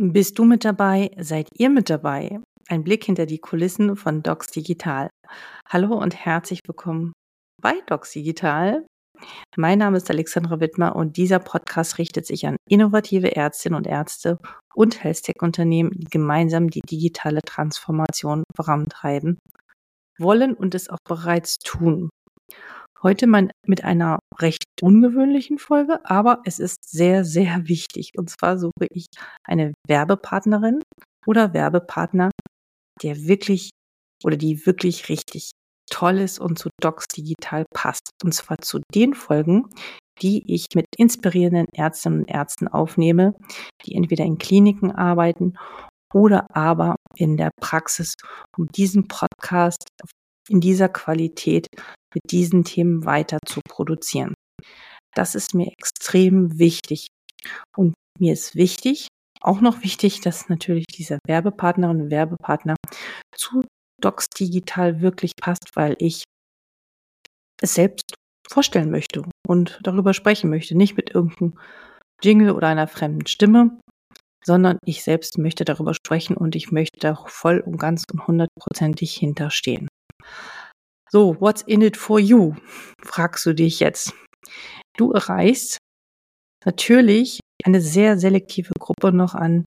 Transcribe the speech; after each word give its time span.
Bist 0.00 0.38
du 0.38 0.44
mit 0.44 0.64
dabei? 0.64 1.10
Seid 1.18 1.48
ihr 1.54 1.70
mit 1.70 1.90
dabei? 1.90 2.38
Ein 2.68 2.84
Blick 2.84 3.02
hinter 3.02 3.26
die 3.26 3.40
Kulissen 3.40 3.96
von 3.96 4.22
Docs 4.22 4.52
Digital. 4.52 5.10
Hallo 5.68 5.98
und 5.98 6.14
herzlich 6.14 6.60
willkommen 6.68 7.14
bei 7.60 7.80
Docs 7.86 8.12
Digital. 8.12 8.86
Mein 9.56 9.80
Name 9.80 9.96
ist 9.96 10.08
Alexandra 10.08 10.60
Wittmer 10.60 10.94
und 10.94 11.16
dieser 11.16 11.40
Podcast 11.40 11.98
richtet 11.98 12.26
sich 12.26 12.46
an 12.46 12.58
innovative 12.68 13.34
Ärztinnen 13.34 13.76
und 13.76 13.88
Ärzte 13.88 14.38
und 14.72 15.02
Health-Tech-Unternehmen, 15.02 15.90
die 15.92 16.06
gemeinsam 16.06 16.70
die 16.70 16.82
digitale 16.88 17.40
Transformation 17.44 18.44
vorantreiben 18.54 19.40
wollen 20.16 20.54
und 20.54 20.76
es 20.76 20.88
auch 20.88 21.02
bereits 21.08 21.58
tun. 21.58 22.08
Heute 23.02 23.26
mal 23.26 23.50
mit 23.66 23.82
einer 23.82 24.20
recht 24.38 24.64
ungewöhnlichen 24.80 25.58
Folge, 25.58 26.00
aber 26.04 26.42
es 26.44 26.58
ist 26.58 26.88
sehr, 26.88 27.24
sehr 27.24 27.62
wichtig. 27.68 28.12
Und 28.16 28.30
zwar 28.30 28.58
suche 28.58 28.86
ich 28.90 29.06
eine 29.44 29.72
Werbepartnerin 29.86 30.80
oder 31.26 31.52
Werbepartner, 31.52 32.30
der 33.02 33.16
wirklich 33.26 33.70
oder 34.24 34.36
die 34.36 34.66
wirklich 34.66 35.08
richtig 35.08 35.50
toll 35.90 36.18
ist 36.18 36.38
und 36.38 36.58
zu 36.58 36.68
Docs 36.80 37.06
Digital 37.08 37.64
passt. 37.74 38.10
Und 38.22 38.34
zwar 38.34 38.58
zu 38.58 38.80
den 38.94 39.14
Folgen, 39.14 39.70
die 40.20 40.52
ich 40.52 40.66
mit 40.74 40.86
inspirierenden 40.96 41.66
Ärztinnen 41.72 42.20
und 42.20 42.28
Ärzten 42.28 42.68
aufnehme, 42.68 43.34
die 43.84 43.94
entweder 43.94 44.24
in 44.24 44.38
Kliniken 44.38 44.90
arbeiten 44.90 45.54
oder 46.12 46.46
aber 46.54 46.96
in 47.16 47.36
der 47.36 47.50
Praxis, 47.60 48.14
um 48.56 48.66
diesen 48.66 49.08
Podcast 49.08 49.84
in 50.48 50.60
dieser 50.60 50.88
Qualität 50.88 51.66
mit 52.14 52.22
diesen 52.30 52.64
Themen 52.64 53.04
weiter 53.04 53.38
zu 53.46 53.60
produzieren. 53.68 54.34
Das 55.14 55.34
ist 55.34 55.54
mir 55.54 55.70
extrem 55.72 56.58
wichtig. 56.58 57.08
Und 57.76 57.94
mir 58.18 58.32
ist 58.32 58.56
wichtig, 58.56 59.08
auch 59.40 59.60
noch 59.60 59.82
wichtig, 59.82 60.20
dass 60.20 60.48
natürlich 60.48 60.86
dieser 60.86 61.18
Werbepartnerin 61.26 62.02
und 62.02 62.10
Werbepartner 62.10 62.76
zu 63.34 63.64
Docs 64.00 64.28
Digital 64.30 65.00
wirklich 65.00 65.32
passt, 65.40 65.70
weil 65.74 65.96
ich 65.98 66.24
es 67.60 67.74
selbst 67.74 68.14
vorstellen 68.48 68.90
möchte 68.90 69.22
und 69.46 69.80
darüber 69.82 70.14
sprechen 70.14 70.50
möchte. 70.50 70.76
Nicht 70.76 70.96
mit 70.96 71.14
irgendeinem 71.14 71.58
Jingle 72.22 72.52
oder 72.52 72.68
einer 72.68 72.88
fremden 72.88 73.26
Stimme, 73.26 73.78
sondern 74.44 74.78
ich 74.84 75.02
selbst 75.02 75.38
möchte 75.38 75.64
darüber 75.64 75.94
sprechen 75.94 76.36
und 76.36 76.56
ich 76.56 76.72
möchte 76.72 76.98
da 77.00 77.14
voll 77.26 77.60
und 77.60 77.78
ganz 77.78 78.04
und 78.12 78.26
hundertprozentig 78.26 79.14
hinterstehen. 79.14 79.88
So, 81.10 81.36
what's 81.40 81.62
in 81.62 81.82
it 81.82 81.96
for 81.96 82.20
you? 82.20 82.54
fragst 83.02 83.46
du 83.46 83.54
dich 83.54 83.80
jetzt. 83.80 84.12
Du 84.96 85.12
erreichst 85.12 85.78
natürlich 86.64 87.40
eine 87.64 87.80
sehr 87.80 88.18
selektive 88.18 88.72
Gruppe 88.78 89.12
noch 89.12 89.34
an 89.34 89.64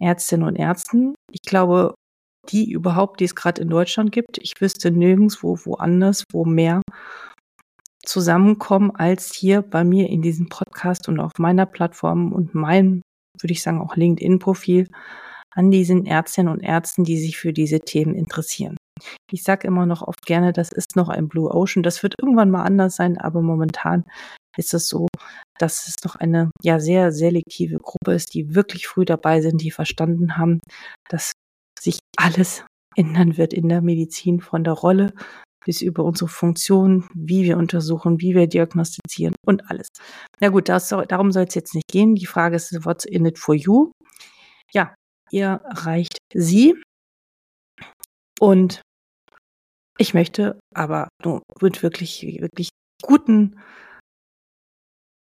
Ärztinnen 0.00 0.46
und 0.46 0.56
Ärzten. 0.56 1.14
Ich 1.30 1.42
glaube, 1.42 1.94
die 2.50 2.70
überhaupt, 2.70 3.20
die 3.20 3.24
es 3.24 3.34
gerade 3.34 3.62
in 3.62 3.68
Deutschland 3.68 4.12
gibt. 4.12 4.38
Ich 4.38 4.60
wüsste 4.60 4.90
nirgendwo 4.90 5.58
woanders, 5.64 6.24
wo 6.32 6.44
mehr 6.44 6.82
zusammenkommen 8.04 8.90
als 8.90 9.32
hier 9.32 9.62
bei 9.62 9.84
mir 9.84 10.08
in 10.08 10.22
diesem 10.22 10.48
Podcast 10.48 11.08
und 11.08 11.20
auf 11.20 11.32
meiner 11.38 11.66
Plattform 11.66 12.32
und 12.32 12.54
meinem, 12.54 13.02
würde 13.40 13.52
ich 13.52 13.62
sagen, 13.62 13.80
auch 13.80 13.96
LinkedIn-Profil 13.96 14.88
an 15.54 15.70
diesen 15.70 16.06
Ärztinnen 16.06 16.52
und 16.52 16.60
Ärzten, 16.60 17.04
die 17.04 17.18
sich 17.18 17.38
für 17.38 17.52
diese 17.52 17.80
Themen 17.80 18.14
interessieren. 18.14 18.76
Ich 19.30 19.42
sage 19.42 19.66
immer 19.66 19.86
noch 19.86 20.02
oft 20.02 20.24
gerne, 20.26 20.52
das 20.52 20.70
ist 20.72 20.96
noch 20.96 21.08
ein 21.08 21.28
Blue 21.28 21.50
Ocean. 21.50 21.82
Das 21.82 22.02
wird 22.02 22.14
irgendwann 22.20 22.50
mal 22.50 22.62
anders 22.62 22.96
sein, 22.96 23.18
aber 23.18 23.42
momentan 23.42 24.04
ist 24.56 24.74
es 24.74 24.88
so, 24.88 25.08
dass 25.58 25.86
es 25.88 25.94
noch 26.04 26.16
eine 26.16 26.50
ja 26.62 26.80
sehr 26.80 27.12
selektive 27.12 27.78
Gruppe 27.78 28.12
ist, 28.14 28.34
die 28.34 28.54
wirklich 28.54 28.86
früh 28.86 29.04
dabei 29.04 29.40
sind, 29.40 29.62
die 29.62 29.70
verstanden 29.70 30.36
haben, 30.36 30.60
dass 31.08 31.32
sich 31.78 31.98
alles 32.16 32.64
ändern 32.96 33.36
wird 33.36 33.54
in 33.54 33.68
der 33.68 33.80
Medizin 33.80 34.40
von 34.40 34.64
der 34.64 34.74
Rolle 34.74 35.12
bis 35.64 35.80
über 35.80 36.04
unsere 36.04 36.28
Funktion, 36.28 37.08
wie 37.14 37.44
wir 37.44 37.56
untersuchen, 37.56 38.20
wie 38.20 38.34
wir 38.34 38.46
diagnostizieren 38.46 39.34
und 39.46 39.70
alles. 39.70 39.88
Na 40.40 40.48
gut, 40.48 40.68
das, 40.68 40.88
darum 40.88 41.32
soll 41.32 41.44
es 41.44 41.54
jetzt 41.54 41.74
nicht 41.74 41.88
gehen. 41.88 42.14
Die 42.14 42.26
Frage 42.26 42.56
ist, 42.56 42.84
what's 42.84 43.04
in 43.04 43.26
it 43.26 43.38
for 43.38 43.54
you? 43.54 43.92
Ja, 44.72 44.94
ihr 45.30 45.60
erreicht 45.64 46.18
sie 46.34 46.74
und 48.40 48.82
ich 50.02 50.14
möchte 50.14 50.58
aber 50.74 51.06
nur 51.24 51.42
mit 51.60 51.84
wirklich, 51.84 52.22
wirklich 52.40 52.70
guten 53.04 53.60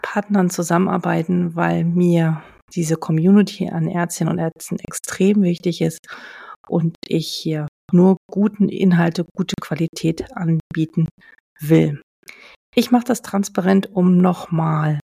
Partnern 0.01 0.49
zusammenarbeiten, 0.49 1.53
weil 1.53 1.83
mir 1.83 2.41
diese 2.73 2.95
Community 2.95 3.67
an 3.67 3.89
Ärztinnen 3.89 4.31
und 4.31 4.39
Ärzten 4.39 4.79
extrem 4.79 5.41
wichtig 5.41 5.81
ist 5.81 5.99
und 6.69 6.95
ich 7.05 7.27
hier 7.27 7.67
nur 7.91 8.15
guten 8.31 8.69
Inhalte, 8.69 9.25
gute 9.35 9.55
Qualität 9.61 10.31
anbieten 10.37 11.09
will. 11.59 12.01
Ich 12.73 12.89
mache 12.89 13.03
das 13.03 13.21
transparent, 13.21 13.93
um 13.93 14.17
nochmal 14.17 14.99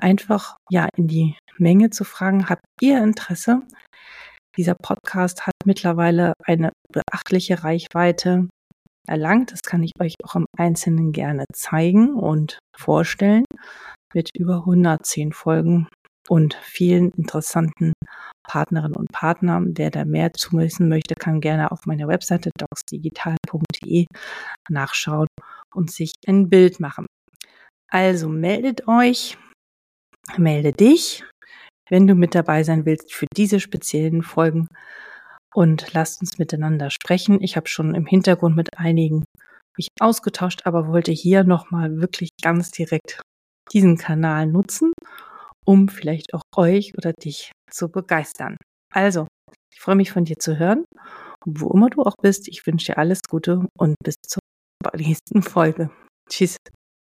einfach 0.00 0.56
ja 0.70 0.88
in 0.96 1.06
die 1.06 1.36
Menge 1.58 1.90
zu 1.90 2.04
fragen, 2.04 2.48
habt 2.48 2.64
ihr 2.80 3.02
Interesse? 3.02 3.60
Dieser 4.56 4.74
Podcast 4.74 5.46
hat 5.46 5.54
mittlerweile 5.66 6.32
eine 6.44 6.72
beachtliche 6.90 7.62
Reichweite 7.62 8.48
erlangt. 9.06 9.52
Das 9.52 9.62
kann 9.62 9.82
ich 9.82 9.92
euch 10.00 10.14
auch 10.24 10.36
im 10.36 10.46
Einzelnen 10.56 11.12
gerne 11.12 11.44
zeigen 11.52 12.14
und 12.14 12.58
vorstellen. 12.76 13.44
Mit 14.14 14.30
über 14.36 14.58
110 14.58 15.32
Folgen 15.32 15.88
und 16.28 16.54
vielen 16.54 17.10
interessanten 17.12 17.92
Partnerinnen 18.46 18.96
und 18.96 19.12
Partnern. 19.12 19.72
Wer 19.76 19.90
da 19.90 20.04
mehr 20.04 20.32
zu 20.32 20.52
wissen 20.52 20.88
möchte, 20.88 21.14
kann 21.14 21.40
gerne 21.40 21.72
auf 21.72 21.86
meiner 21.86 22.08
Webseite 22.08 22.50
docsdigital.de 22.58 24.06
nachschauen 24.68 25.28
und 25.74 25.90
sich 25.90 26.12
ein 26.26 26.48
Bild 26.48 26.80
machen. 26.80 27.06
Also 27.88 28.28
meldet 28.28 28.88
euch, 28.88 29.36
melde 30.36 30.72
dich, 30.72 31.24
wenn 31.88 32.06
du 32.06 32.14
mit 32.14 32.34
dabei 32.34 32.62
sein 32.62 32.84
willst 32.84 33.12
für 33.12 33.26
diese 33.36 33.60
speziellen 33.60 34.22
Folgen 34.22 34.68
und 35.56 35.94
lasst 35.94 36.20
uns 36.20 36.38
miteinander 36.38 36.90
sprechen. 36.90 37.42
Ich 37.42 37.56
habe 37.56 37.66
schon 37.66 37.94
im 37.94 38.04
Hintergrund 38.04 38.56
mit 38.56 38.76
einigen 38.78 39.24
mich 39.78 39.88
ausgetauscht, 40.00 40.62
aber 40.64 40.88
wollte 40.88 41.12
hier 41.12 41.44
nochmal 41.44 42.00
wirklich 42.00 42.30
ganz 42.42 42.70
direkt 42.70 43.22
diesen 43.72 43.96
Kanal 43.96 44.46
nutzen, 44.46 44.92
um 45.64 45.88
vielleicht 45.88 46.34
auch 46.34 46.42
euch 46.56 46.92
oder 46.96 47.12
dich 47.12 47.52
zu 47.70 47.88
begeistern. 47.88 48.56
Also, 48.92 49.26
ich 49.72 49.80
freue 49.80 49.96
mich 49.96 50.12
von 50.12 50.24
dir 50.24 50.36
zu 50.38 50.58
hören. 50.58 50.84
Und 51.44 51.60
wo 51.60 51.70
immer 51.70 51.88
du 51.88 52.02
auch 52.02 52.16
bist, 52.22 52.48
ich 52.48 52.66
wünsche 52.66 52.92
dir 52.92 52.98
alles 52.98 53.20
Gute 53.28 53.66
und 53.78 53.94
bis 54.04 54.16
zur 54.26 54.40
nächsten 54.94 55.42
Folge. 55.42 55.90
Tschüss. 56.28 56.56